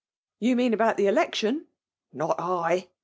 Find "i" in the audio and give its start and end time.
2.39-2.87